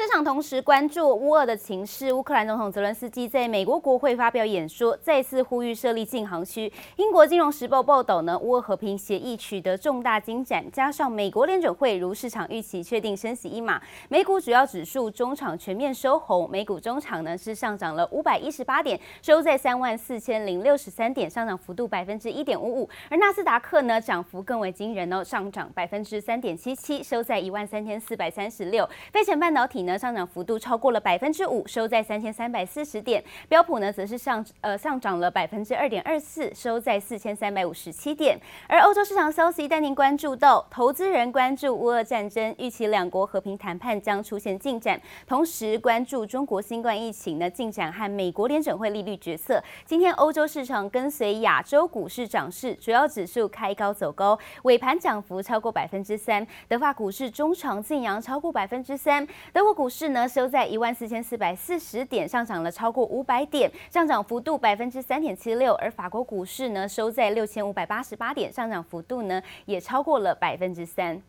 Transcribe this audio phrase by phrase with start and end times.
[0.00, 6.72] 市场同时关注乌俄的情势，乌克兰总统泽伦斯基在美国国会发表演说，再次呼吁设立禁航区。
[6.96, 13.78] 英国金融时报报道呢，乌俄和平协议取得重大进展，加上美国联准会如市场预期确定升息一码，
[14.08, 22.88] 美股主要指数中场全面收红，美股中场呢是上涨了五百一十八点，收在三万四千零六十三点，上涨幅度百分之一点五五。
[23.10, 28.88] 而纳斯达克呢涨幅更为惊人哦，上涨百分之三点七七，收在一万三千四百三十六。
[29.12, 29.89] 费城半导体呢。
[29.98, 33.22] 上涨幅度超过了百分之五，收在三千三百四十点。
[33.48, 38.38] 标普呢，则是上呃上涨了百分之二点二四，收在四千三百五十七点。
[38.68, 49.60] 而欧洲市场消息带您关注到，投资人关注乌俄战争，预期两国和平谈判将出现进展，同时关注中国新冠疫情的进展和美国联准会利率决策。
[49.84, 56.46] 今天欧洲市场跟随亚洲股市涨势，主要指数开高走高，尾盘涨幅超过百分之三。
[56.68, 59.79] 德法股市中长劲扬超过百分之三，德国。
[59.80, 65.72] 股市呢收在一万四千四百四十点，上涨了超过五百点，上涨幅度百分之三点七六。
[65.76, 71.22] 而法国股市呢收在六千五百八十八点，上涨幅度呢也超过了百分之三。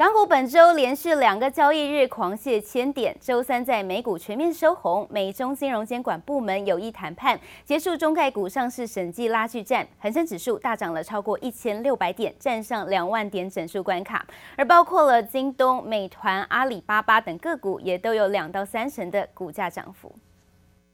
[0.00, 20.10] 港股本周连续两个交易日狂泻千点，周三在美股全面收红，美中金融监管部门有意谈判，结束中概股上市审计拉锯战，恒生指数大涨了超过一千六百点，站上两万点整数关卡，而包括了京东、美团、阿里巴巴等个股也都有两到三成的股价涨幅。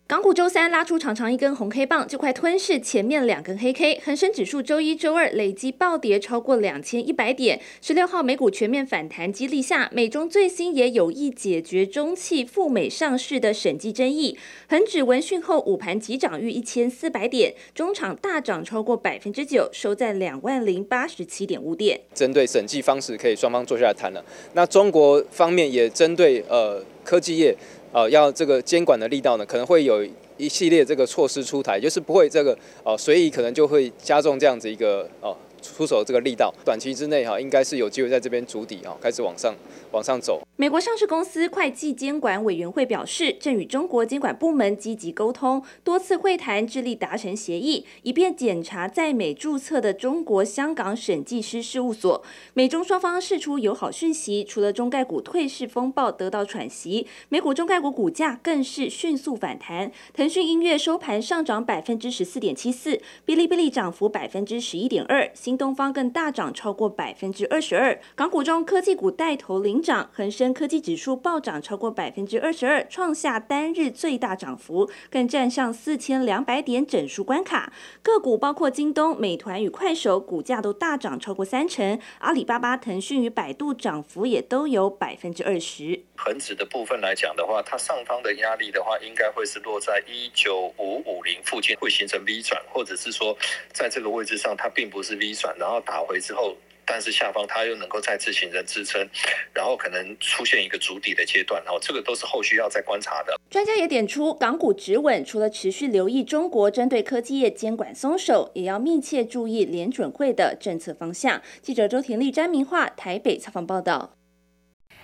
[0.08, 4.00] 港股周三拉出长长一根红 K 棒，就快吞噬前面两根黑 K。
[4.04, 7.60] 恒生指数周一、周二累计暴跌超过两千一百点。
[7.82, 14.38] 十六号美股全面反弹激励下，美中最新也有意解决中企赴美上市的审计争议。
[14.68, 22.00] 恒指闻讯后午盘急涨逾一千四百点，中场大涨超过百分之九，收在两万零八十七点五点。
[22.14, 24.24] 针对审计方式，可以双方坐下来谈了。
[24.52, 27.56] 那中国方面也针对呃科技业。
[27.92, 30.06] 呃，要这个监管的力道呢，可能会有
[30.36, 35.30] 一系列这个措施出台，就是不会这个、呃，随意可能就会加重这样子一个哦。
[35.30, 39.52] 呃出手这个力道，短期之内哈，应该是有机会在这边筑底啊，开始往上
[39.92, 40.42] 往上走。
[40.56, 52.22] 美国上市公司会计监管委员会表示，正与中国监管部门积极沟通，多次会谈，致力达成协议，以便检查在美注册的中国香港审计师事务所。
[52.54, 59.92] 美中双方释出友好讯息，除了中概股退市风暴得到喘息，美股中概股股价更是迅速反弹。
[60.14, 77.72] 腾讯音乐收盘上涨百分之十四点七四，哔哩哔哩涨幅百分之十一点二，新东方更大涨超过百分之二十二，港股中科技股带头领涨，恒生科技指数暴涨超过百分之二十二，创下单日最大涨幅，更站上四千两百点整数关卡。
[78.02, 86.02] 个股包括京东、美团与快手，股价都大涨超过三成，阿里巴巴、腾讯与百度涨幅也都有百分之二十。
[86.16, 93.36] 恒指的部分来讲的话，它上方的压力的话，应该会是落在一九五五零附近，会形成 V 转，或者是说
[93.72, 99.06] 在这个位置上它并不是 V 转，然后打回之后，但是下方它又能够再次形成支撑，
[99.52, 103.38] 然后可能出现一个筑底的阶段，然后这个都是后续要再观察的。
[103.50, 111.42] 专家也点出，港股止稳，除了持续留意中国针对科技业监管松手，也要密切注意联准会的政策方向。
[111.60, 114.14] 记者周婷丽、詹明化台北采访报道。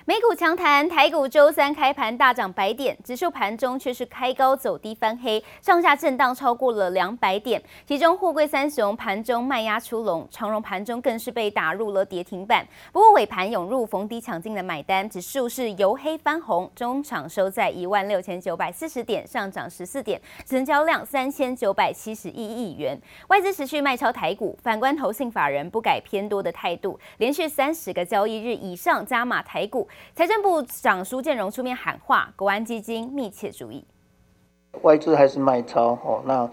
[0.04, 7.62] 美股强弹，台股周三开盘大涨百点，指数盘中却是开高走低翻黑，上下震荡超过了两百点。
[7.86, 12.66] 其中货柜三雄盘中卖压出笼，长荣盘中更是被打入了跌停板。
[12.90, 23.00] 不过尾盘涌入逢低抢进的买单，指数是由黑翻红，中场收在一万六千九百四十点，上涨十四点，成交量三千九百七十一亿元。
[23.28, 29.88] 外资持续卖超台股，反观投信法人不改偏多的态度，连续三十个交易日以上加码台股。
[30.14, 33.84] 财政部长苏建荣出面喊话，国安基金密切注意。
[34.80, 36.50] 外资还是卖超哦，那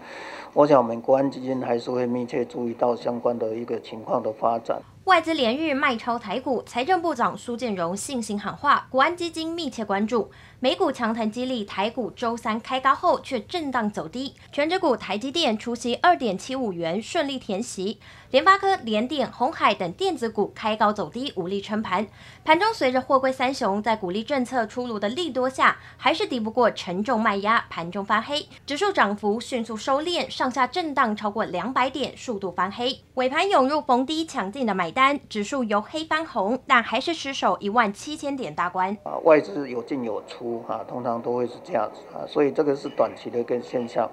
[0.52, 4.80] 我想我们国安基金还是会密切注意到相关的一个情况的发展。
[5.04, 10.30] 外资连日卖超台股，财政部长苏建荣信心喊话，国安基金密切关注。
[10.62, 17.98] 美股强弹激励，台股周三开高后却震荡走低，全指股台积电出席二点七五元顺利填息，
[18.30, 22.06] 联发科、联电、鸿海等电子股开高走低，无力撑盘。
[22.44, 33.00] 盘中随着货柜三雄在鼓励政策出炉的利多下，还是抵不过沉重卖压，盘中翻黑，指数涨幅迅速收敛，上下震荡超过两百点，速度翻黑。
[33.14, 38.94] 尾盘涌入逢低抢进的买单，指数由黑翻红，但还是失守一万七千点大关。
[39.04, 40.49] 啊，外资有进有出。
[40.66, 44.10] 啊，通常都会是这样子啊，所以这个是短期的一个现象。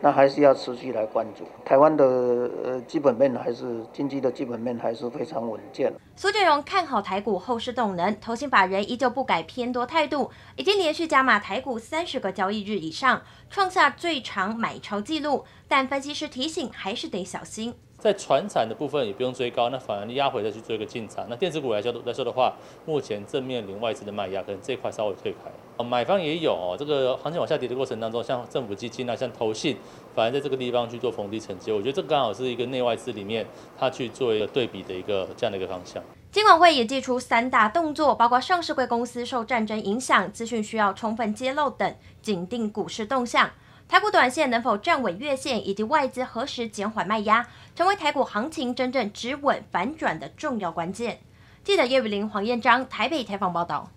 [0.00, 1.44] 那还是要持续来关注。
[1.64, 5.90] 台湾的基本面还是经济的基本面还是非常稳健。
[6.14, 15.44] 苏建荣看好台股后市动能，投信法人依旧不改偏多态度，已经连续加码台股三十个交易日以上，创下最长买超纪录。
[15.66, 17.74] 但分析师提醒，还是得小心。
[18.04, 21.24] 在传产的部分也不用追高，那反而压回再去做一个进场。
[21.30, 22.54] 那电子股来说来说的话，
[22.84, 25.50] 目前正面临外资的卖压，可能这块稍微退开。
[25.78, 29.78] 哦，买方也有哦，这个行情往下跌的过程当中，像政府基金啊，像投信，
[30.14, 31.72] 反而在这个地方去做逢低承接。
[31.72, 33.46] 我觉得这刚好是一个内外资里面，
[33.78, 36.02] 它去做一个对比的一个这样的一个方向。
[36.30, 43.50] 金管会也祭出三大动作，包括上市柜公司受战争影响，资讯需要充分揭露等，紧盯股市动向。
[43.86, 47.46] 台股短线能否站稳月线，以及外资何时减缓卖压，
[47.76, 51.20] 成为台股行情真正止稳反转的重要关键。
[51.62, 53.88] 记者叶雨林、黄彦章台北采访报道。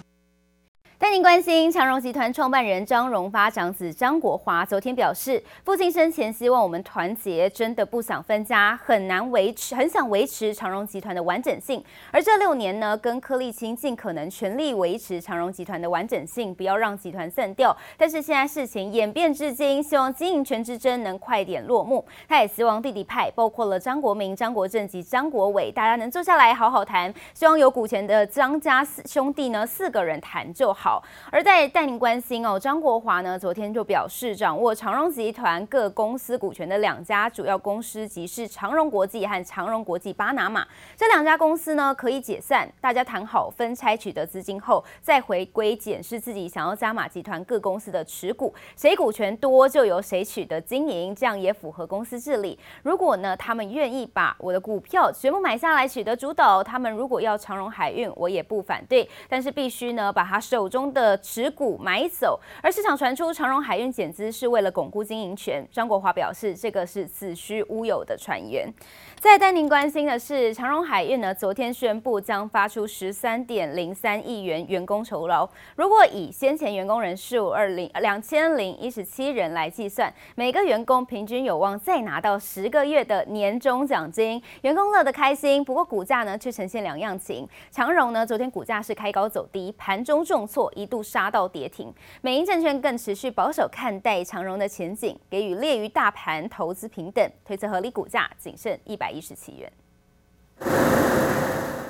[1.00, 11.84] 带您关心长荣集团创办人张荣发长子张国华昨天表示，父亲生前希望我们团结，真的不想分家，很难维持，很想维持长荣集团的完整性。
[12.12, 17.76] 而这六年呢，跟柯立青尽可能全力维持长荣集团的完整性，不要让集团散掉。
[17.96, 22.04] 但是现在事情演变至今，希望经营权之争能快点落幕。
[22.28, 27.14] 他也希望弟弟派，包括了张国明、张国政及张国伟，大家能坐下来好好谈。
[27.36, 30.87] 希望有股权的张家四兄弟呢，四个人谈就好。
[30.88, 31.04] 好。
[31.30, 52.58] 而在带您关心哦，张国华呢昨天就表示，掌握长荣集团各公司股权的两家主要公司即是长荣国际和长荣国际巴拿马，这两家公司呢可以解散，大家谈好分拆取得资金后，再回归检视自己想要加码集团各公司的持股，谁股权多就由谁取得经营，这样也符合公司治理。
[52.84, 61.18] 如果呢他们愿意把我的股票全部买下来取得主导，他们如果要长荣海运，我也不反对，但是必须呢把它受中的。
[61.18, 65.68] 持股买走，而市场传出长荣海运减资是为了巩固经营权。
[65.72, 68.72] 张国华表示，这个是子虚乌有的传言。
[69.20, 75.50] 再带您关心的是，长荣海运呢，昨天宣布将发出十三点零三亿元员工酬劳。
[75.76, 85.64] 如果以先前员工人数二零两千零一十七人来计算，每个员工平均有望再拿到十个月的年终奖金，员工乐得开心。
[85.64, 87.48] 不过股价呢，却呈现两样情。
[87.72, 91.94] 长荣呢，昨天股价是开高走低，盘中重挫，一度杀到跌停。
[92.22, 99.08] 美银证券更持续保守看待长荣的前景，给予劣于大盘投资评等，推测合理股价仅剩一百。
[99.08, 99.72] 一十七元。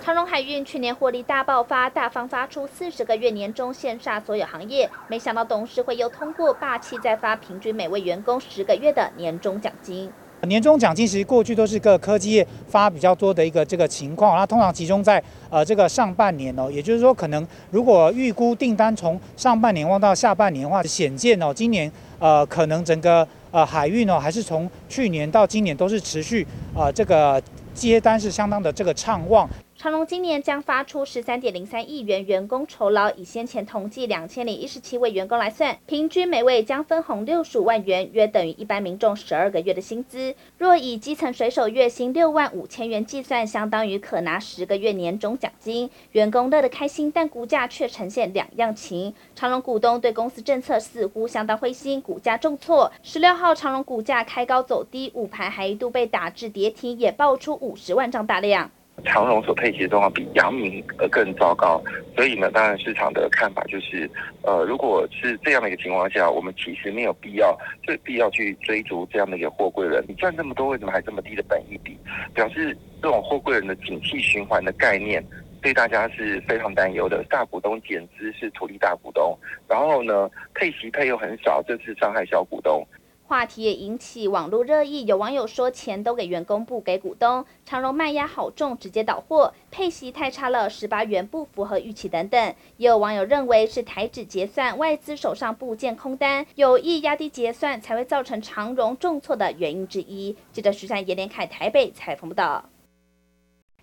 [0.02, 10.10] 长荣海运去年获利大爆发，大方发出四十个月年终羡煞所有行业，没想到董事会又通过霸气再发平均每位员工十个月的年终奖金。
[10.44, 23.28] 年终奖金其实过去都是各科技业发比较多的一个这个情况，那通常集中在呃这个上半年哦，也就是说可能如果预估订单从上半年望到下半年的话，显见哦今年呃可能整个。
[23.50, 26.46] 呃，海运哦，还是从去年到今年都是持续，
[26.76, 27.42] 呃，这个
[27.74, 29.50] 接单是相当的这个畅旺。
[29.80, 40.34] 长荣今年将发出十三点零三亿元员工酬劳，以先前统计两千零一十七位员工来算，平均每位将分红六十五万元，约等于一般民众十二个月的薪资。
[40.58, 49.14] 若以基层水手月薪六万五千元计算，相当于可拿十个月年终奖金，员工乐得开心，但股价却呈现两样情。
[49.36, 52.92] 长荣股东对公司政策似乎相当灰心，股价重挫。
[53.04, 58.72] 十六号长荣股价开高走低，午盘还一度被打至跌停，也爆出五十万张大量。
[59.06, 61.82] 长荣所配息的状况比阳明呃更糟糕，
[62.16, 64.10] 所以呢，当然市场的看法就是，
[64.42, 70.04] 呃，如果是这样的一个情况下，我们其实没有必要，最必要去追逐这样的一个货柜人。
[70.08, 71.98] 你赚这么多，为什么还这么低的本益比？
[72.34, 75.24] 表示这种货柜人的景气循环的概念，
[75.62, 77.24] 对大家是非常担忧的。
[77.30, 79.38] 大股东减资是土地大股东，
[79.68, 82.86] 然后呢，配息配又很少，这是伤害小股东。
[83.28, 92.56] 话题也引起网络热议，有网友说钱都给员工不给股东，长荣卖压好重，直接倒货，配息太差了，十八元不符合预期等等。
[92.78, 100.34] 也有网友认为是台指结算，外资手上部件空单，有意压低结算，才会造成长荣重挫的原因之一。
[100.54, 102.70] 记者徐善严连凯台北采访报道。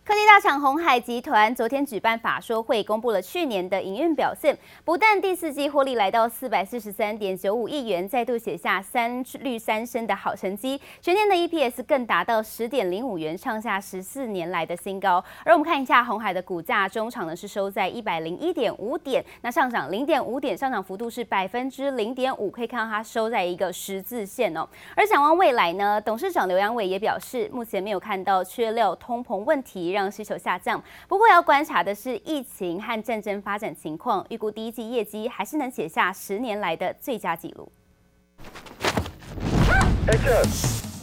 [0.07, 4.55] 科技大厂鸿海集团昨天举办法说会，公布了去年的营运表现。
[4.85, 10.79] 不但第四季获利来到四百四十三点九五亿元，再度写下三率三升的好成绩。
[11.01, 15.25] 全年的 EPS 更达到十点零五元，创下十四年来的新高。
[15.43, 24.69] 而我们看一下鸿海的股价，中场呢是收在一百零一点五点，那上涨零点五点，上涨幅度是百分之零点五，可以看到它收在一个十字线哦。
[24.95, 29.94] 而展望未来呢，董事长刘阳伟也表示，目前没有看到缺料、通膨问题。
[29.95, 34.25] 让需求下降，不过要观察的是疫情和战争发展情况。
[34.29, 37.73] 预估第一季业绩还是能写下十年来的最佳纪录。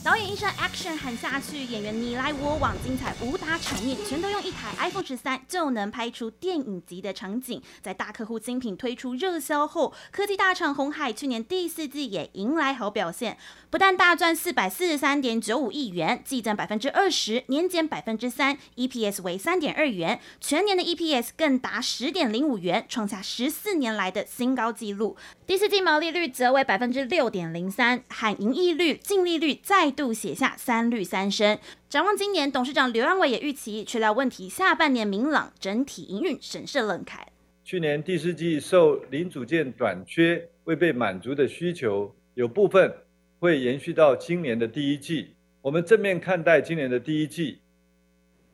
[0.04, 7.62] 导演一声 action 喊下去，演员你来我往，精彩武打场面全都用一台 iPhone 十三就能拍出电影级的场景。
[7.84, 13.38] 在大客户精品推出热销后，科技大厂红海去年第四季也迎来好表现，
[13.70, 25.16] 不但大赚四百四十三点九五亿元，季增百分之二十，年减百分之三，EPS 为三点二元，全年的 EPS 更达十点零五元，创下十四年来的新高纪录。
[25.46, 31.60] 第四季毛利率则为百分之六点零三，含盈利率、净利率再度写下三绿三升。
[31.90, 37.28] 展望今年，董事长刘安伟也预期缺料问题下半年明朗，整体营运审慎乐观。
[37.64, 42.92] 去年第四季受零组件短缺未被满足的需求，有部分
[43.40, 45.36] 会延续到今年的第一季。
[45.62, 47.60] 我们正面看待今年的第一季，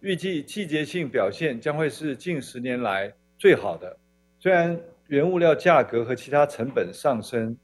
[0.01, 3.97] 预计季节性表现将会是近十年来最好的。
[4.39, 4.77] 虽然
[5.07, 7.57] 原物料价格和其他成本上升，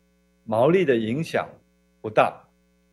[0.45, 1.47] 毛利的影响
[2.01, 2.42] 不大。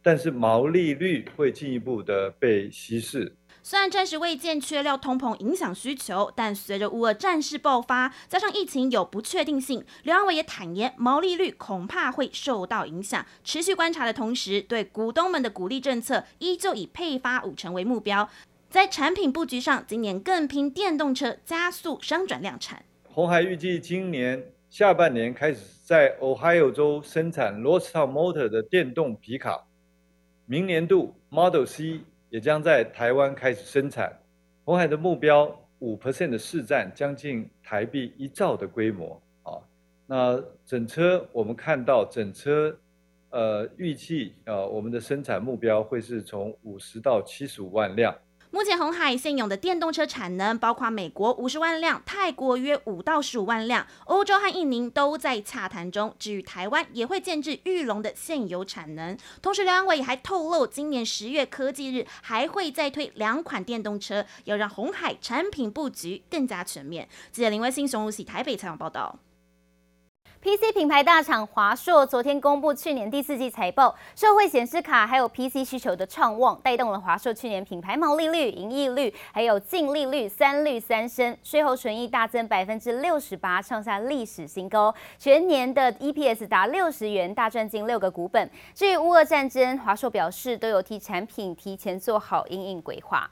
[0.02, 3.37] 但是毛利率会进一步的被稀释。
[3.62, 13.25] 虽然暂时未见缺料通膨影响需求，但随着乌俄战事爆发，加上疫情有不确定性，刘安伟也坦言，毛利率恐怕会受到影响。
[13.45, 18.26] 持续观察的同时，对股东们的鼓励政策依旧以配发五成为目标。
[18.71, 22.83] 在产品布局上，今年更拼电动车，加速商转量产。
[23.04, 29.66] 红海预计今年下半年开始在 Ohio 州生产 Lordstown Motor 的电动皮卡。
[30.50, 34.12] 明年度 Model C 也将在台湾开始生产。
[34.64, 39.62] 红海的目标五 percent 的市占，将近台币一兆的规模啊。
[40.09, 42.76] 那整车我们看到整车，
[43.30, 48.12] 呃，预计呃我们的生产目标会是从五十到七十五万辆。
[48.52, 56.12] 目前红海现有的电动车产能包括美国五十万辆，泰国约五到十五万辆，欧洲和印尼都在洽谈中。
[56.19, 59.16] 至于台湾，也会建置裕隆的现有产能。
[59.40, 67.09] 同时，刘扬伟还透露，今年十月科技日还会再推两款电动车，要让红海产品布局更加全面。
[67.30, 69.16] 记者林威信、熊如喜台北采访报道。
[70.42, 84.94] PC 品牌大厂华硕昨天公布去年第四季财报，社会显示卡还有 PC 需求的畅旺，带动了华硕去年品牌毛利率、盈利率还有净利率三率三升，税后纯益大增百分之六十八，创下历史新高。
[85.18, 88.50] 全年的 EPS 达六十元，大赚近六个股本。
[88.75, 93.30] 至于乌俄战争，华硕表示都有替产品提前做好因应规划。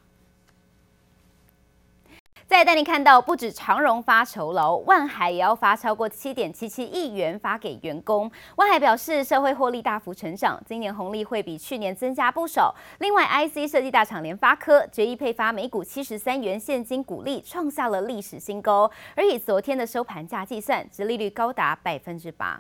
[2.49, 8.29] 再带你看到，不止长荣发酬劳，万海也要发超过七点七七亿元发给员工。
[8.57, 12.75] 万海表示，社会获利大幅成长，今年红利会比去年增加不少。
[13.01, 18.91] 另外，IC 设计大厂联发科决议配发每股七十三元现金股利，创下了历史新高。
[19.15, 22.59] 而以昨天的收盘价计算，殖利率高达百分之八。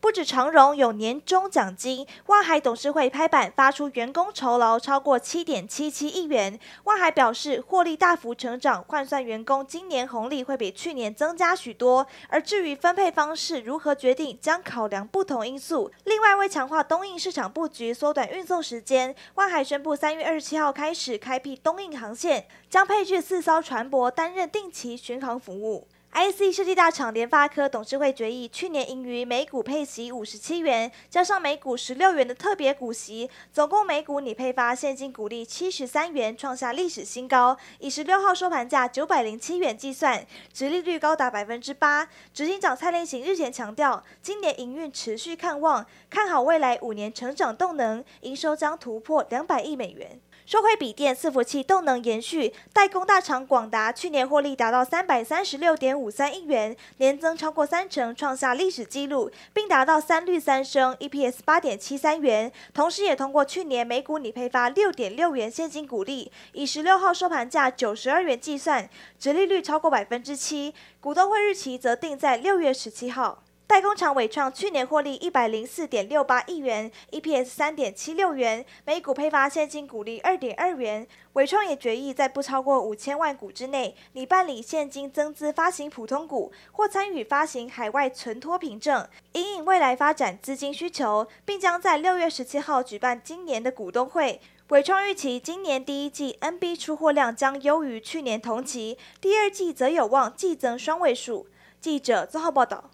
[0.00, 6.58] 不止长荣有年终奖金，万海董事会拍板发出员工酬劳超过七点七七亿元。
[6.84, 12.06] 万海表示，获利大幅成长，换算员工今年红利会比去年增加许多。
[12.28, 15.92] 而至于分配方式如何决定，将考量不同因素。
[16.04, 25.86] 另外，为强化东印市场布局，缩短运送时间，万海宣布三月二十七号开始开辟东印航线，将配置四艘船舶担任定期巡航服务。
[26.12, 37.56] IC 设计大厂联发科董事会决议，去年盈余每股配息五十七元，加上每股十六元的特别股息，总共每股拟配发现金股利七十三元，创下历史新高。
[37.78, 42.08] 以十六号收盘价九百零七元计算，殖利率高达百分之八。
[42.34, 50.20] 执行长蔡令行日前强调，今年营运持续看旺，看好未来五年成长动能，营收将突破两百亿美元。
[50.50, 62.50] 受惠笔电、伺服器动能延续，代工大厂广达去年获利达到三百三十六点五三亿元，年增超过三成，创下历史纪录，并达到三率三升，EPS 八点七三元。
[62.74, 68.90] 同时，也通过去年每股拟配发六点六元现金股利，以十六号收盘价九十二元计算，
[69.20, 70.74] 殖利率超过百分之七。
[70.98, 73.44] 股东会日期则定在六月十七号。
[73.70, 81.06] 代工厂伟创去年获利一百零四点六八亿元，EPS 三点七六元，每股配发现金股利二点二元。
[81.34, 94.40] 伟创也决议在不超过五千万股之内，拟办理现金增资发行普通股，或参与发行海外存托凭证，因应未来发展资金需求，并将在六月十七号举办今年的股东会。
[94.70, 101.46] 伟创预期今年第一季 NB 出货量将优于去年同期，第二季则有望季增双位数。
[101.80, 102.90] 记者曾浩报道。